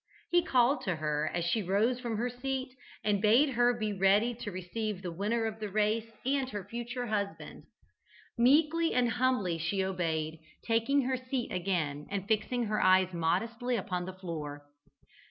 He 0.31 0.41
called 0.41 0.81
to 0.85 0.95
her 0.95 1.29
as 1.31 1.45
she 1.45 1.61
rose 1.61 1.99
from 1.99 2.17
her 2.17 2.27
seat 2.31 2.73
and 3.03 3.21
bade 3.21 3.49
her 3.49 3.71
be 3.77 3.93
ready 3.93 4.33
to 4.33 4.51
receive 4.51 5.03
the 5.03 5.11
winner 5.11 5.45
of 5.45 5.59
the 5.59 5.69
race 5.69 6.09
and 6.25 6.49
her 6.49 6.63
future 6.67 7.05
husband. 7.05 7.65
Meekly 8.35 8.95
and 8.95 9.11
humbly 9.11 9.59
she 9.59 9.83
obeyed, 9.85 10.39
taking 10.65 11.03
her 11.03 11.17
seat 11.17 11.51
again, 11.51 12.07
and 12.09 12.27
fixing 12.27 12.63
her 12.63 12.81
eyes 12.81 13.13
modestly 13.13 13.75
upon 13.75 14.05
the 14.05 14.13
floor. 14.17 14.65